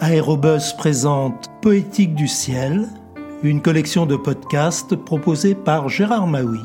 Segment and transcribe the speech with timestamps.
[0.00, 2.88] Aérobus présente Poétique du ciel,
[3.42, 6.60] une collection de podcasts proposée par Gérard Maui.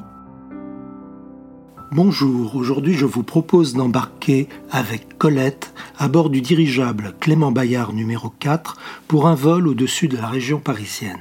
[1.91, 8.29] Bonjour, aujourd'hui je vous propose d'embarquer avec Colette à bord du dirigeable Clément Bayard numéro
[8.29, 8.77] 4
[9.07, 11.20] pour un vol au-dessus de la région parisienne.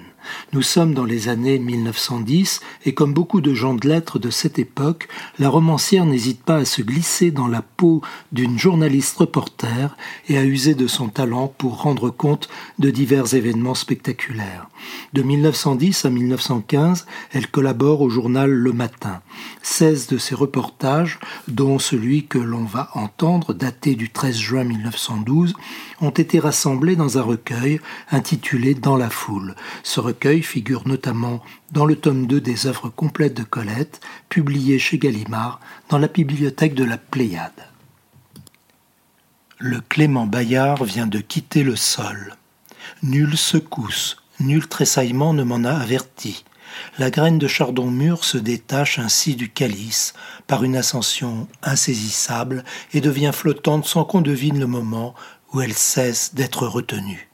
[0.52, 4.58] Nous sommes dans les années 1910 et comme beaucoup de gens de lettres de cette
[4.58, 8.02] époque, la romancière n'hésite pas à se glisser dans la peau
[8.32, 9.96] d'une journaliste reporter
[10.28, 14.68] et à user de son talent pour rendre compte de divers événements spectaculaires.
[15.12, 19.20] De 1910 à 1915, elle collabore au journal Le Matin.
[19.62, 25.54] 16 de ses reportages, dont celui que l'on va entendre, daté du 13 juin 1912,
[26.00, 27.80] ont été rassemblés dans un recueil
[28.10, 29.54] intitulé Dans la foule.
[30.16, 35.60] Recueil figure notamment dans le tome 2 des œuvres complètes de Colette, publié chez Gallimard
[35.90, 37.68] dans la bibliothèque de la Pléiade.
[39.58, 42.34] Le Clément Bayard vient de quitter le sol.
[43.02, 46.44] Nulle secousse, nul tressaillement ne m'en a averti.
[46.98, 50.14] La graine de chardon mûr se détache ainsi du calice
[50.46, 52.64] par une ascension insaisissable
[52.94, 55.14] et devient flottante sans qu'on devine le moment
[55.52, 57.28] où elle cesse d'être retenue.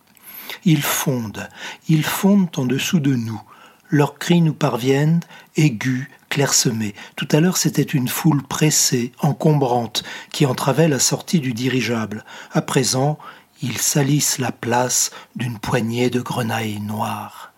[0.65, 1.49] Ils fondent,
[1.89, 3.41] ils fondent en dessous de nous.
[3.89, 5.21] Leurs cris nous parviennent,
[5.57, 6.95] aigus, clairsemés.
[7.17, 12.25] Tout à l'heure, c'était une foule pressée, encombrante, qui entravait la sortie du dirigeable.
[12.53, 13.19] À présent,
[13.61, 17.53] ils salissent la place d'une poignée de grenailles noires.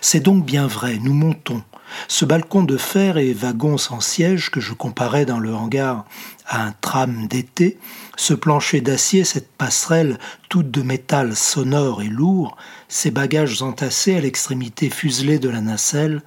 [0.00, 1.62] C'est donc bien vrai, nous montons.
[2.08, 6.04] Ce balcon de fer et wagon sans siège que je comparais dans le hangar
[6.46, 7.78] à un tram d'été,
[8.16, 12.56] ce plancher d'acier, cette passerelle toute de métal sonore et lourd,
[12.88, 16.22] ces bagages entassés à l'extrémité fuselée de la nacelle,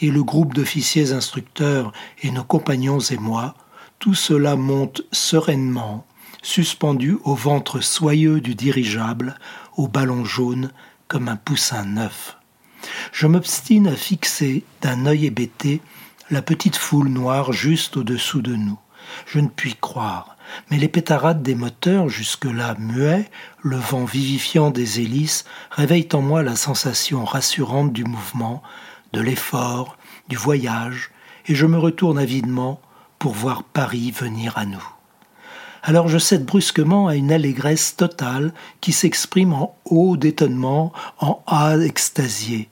[0.00, 1.92] et le groupe d'officiers instructeurs
[2.22, 3.54] et nos compagnons et moi,
[3.98, 6.06] tout cela monte sereinement,
[6.42, 9.34] suspendu au ventre soyeux du dirigeable,
[9.76, 10.70] au ballon jaune,
[11.08, 12.37] comme un poussin neuf.
[13.12, 15.80] Je m'obstine à fixer d'un œil hébété
[16.30, 18.78] la petite foule noire juste au-dessous de nous.
[19.26, 20.36] Je ne puis croire,
[20.70, 23.30] mais les pétarades des moteurs, jusque-là muets,
[23.62, 28.62] le vent vivifiant des hélices, réveillent en moi la sensation rassurante du mouvement,
[29.14, 29.96] de l'effort,
[30.28, 31.10] du voyage,
[31.46, 32.80] et je me retourne avidement
[33.18, 34.86] pour voir Paris venir à nous.
[35.82, 38.52] Alors je cède brusquement à une allégresse totale
[38.82, 42.68] qui s'exprime en haut d'étonnement, en A extasié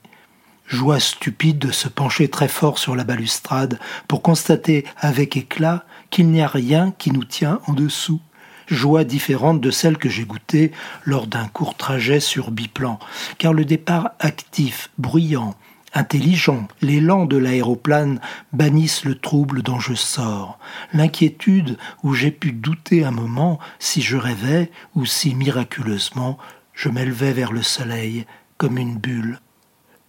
[0.67, 6.29] joie stupide de se pencher très fort sur la balustrade pour constater avec éclat qu'il
[6.29, 8.21] n'y a rien qui nous tient en dessous.
[8.67, 10.73] Joie différente de celle que j'ai goûtée
[11.05, 12.99] lors d'un court trajet sur biplan,
[13.37, 15.55] car le départ actif, bruyant,
[15.93, 18.19] intelligent, l'élan de l'aéroplane
[18.51, 20.59] bannissent le trouble dont je sors,
[20.93, 26.37] l'inquiétude où j'ai pu douter un moment si je rêvais ou si miraculeusement
[26.73, 28.25] je m'élevais vers le soleil
[28.57, 29.39] comme une bulle.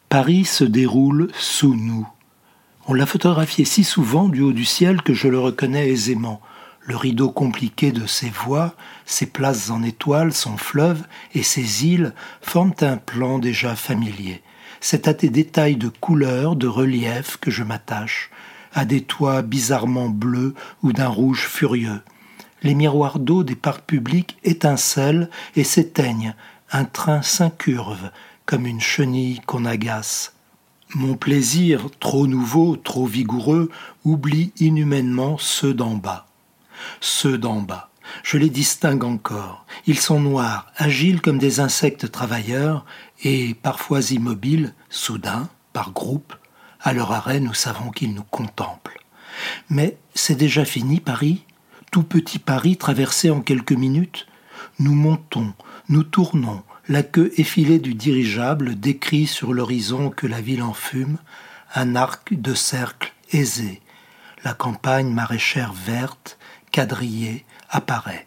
[0.08, 2.08] Paris se déroule sous nous.
[2.86, 6.40] On l'a photographié si souvent du haut du ciel que je le reconnais aisément.
[6.80, 8.74] Le rideau compliqué de ses voies,
[9.04, 11.02] ses places en étoiles, son fleuve
[11.34, 14.42] et ses îles forment un plan déjà familier.
[14.80, 18.30] C'est à des détails de couleurs, de relief que je m'attache,
[18.72, 22.00] à des toits bizarrement bleus ou d'un rouge furieux.
[22.62, 26.34] Les miroirs d'eau des parcs publics étincellent et s'éteignent,
[26.72, 28.10] un train s'incurve,
[28.48, 30.32] comme une chenille qu'on agace.
[30.94, 33.70] Mon plaisir, trop nouveau, trop vigoureux,
[34.04, 36.26] oublie inhumainement ceux d'en bas.
[37.02, 37.90] Ceux d'en bas.
[38.22, 39.66] Je les distingue encore.
[39.86, 42.86] Ils sont noirs, agiles comme des insectes travailleurs,
[43.22, 46.34] et parfois immobiles, soudain, par groupe.
[46.80, 48.98] À leur arrêt, nous savons qu'ils nous contemplent.
[49.68, 51.44] Mais c'est déjà fini, Paris?
[51.92, 54.26] Tout petit Paris traversé en quelques minutes?
[54.78, 55.52] Nous montons,
[55.90, 61.18] nous tournons, la queue effilée du dirigeable décrit sur l'horizon que la ville enfume,
[61.74, 63.82] un arc de cercle aisé.
[64.42, 66.38] La campagne maraîchère verte,
[66.72, 68.26] quadrillée, apparaît.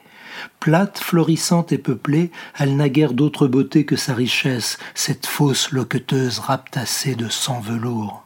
[0.60, 6.38] Plate, florissante et peuplée, elle n'a guère d'autre beauté que sa richesse, cette fausse loqueteuse
[6.38, 8.24] raptassée de sang velours.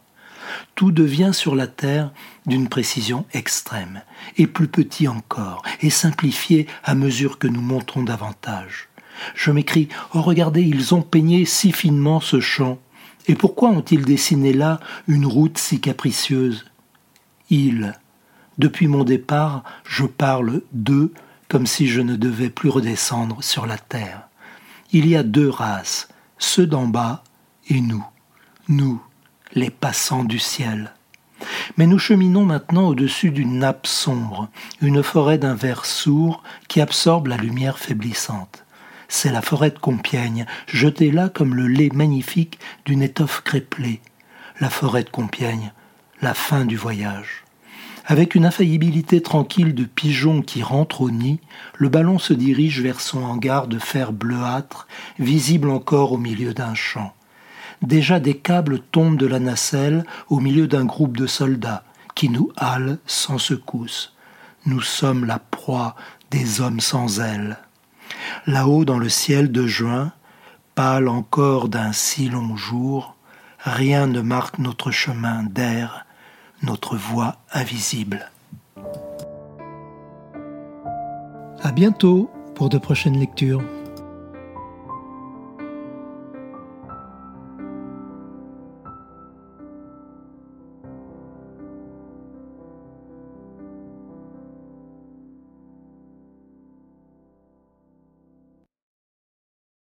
[0.75, 2.11] Tout devient sur la terre
[2.45, 4.01] d'une précision extrême,
[4.37, 8.89] et plus petit encore, et simplifié à mesure que nous montons davantage.
[9.33, 12.79] Je m'écris Oh, regardez, ils ont peigné si finement ce champ.
[13.27, 16.65] Et pourquoi ont-ils dessiné là une route si capricieuse?
[17.49, 17.93] Ils.
[18.57, 21.13] Depuis mon départ, je parle d'eux
[21.49, 24.27] comme si je ne devais plus redescendre sur la terre.
[24.91, 26.07] Il y a deux races,
[26.37, 27.23] ceux d'en bas
[27.67, 28.05] et nous,
[28.67, 29.01] nous,
[29.53, 30.93] les passants du ciel.
[31.77, 34.49] Mais nous cheminons maintenant au-dessus d'une nappe sombre,
[34.81, 38.64] une forêt d'un vert sourd qui absorbe la lumière faiblissante
[39.15, 44.01] c'est la forêt de Compiègne, jetée là comme le lait magnifique d'une étoffe crêpelée.
[44.59, 45.71] La forêt de Compiègne,
[46.21, 47.45] la fin du voyage.
[48.05, 51.39] Avec une infaillibilité tranquille de pigeon qui rentre au nid,
[51.75, 54.85] le ballon se dirige vers son hangar de fer bleuâtre,
[55.17, 57.13] visible encore au milieu d'un champ.
[57.81, 61.85] Déjà des câbles tombent de la nacelle au milieu d'un groupe de soldats
[62.15, 64.13] qui nous halent sans secousse.
[64.65, 65.95] Nous sommes la proie
[66.31, 67.57] des hommes sans ailes.
[68.47, 70.11] Là-haut dans le ciel de juin,
[70.75, 73.15] pâle encore d'un si long jour,
[73.59, 76.05] rien ne marque notre chemin d'air,
[76.61, 78.29] notre voie invisible.
[81.61, 83.63] À bientôt pour de prochaines lectures.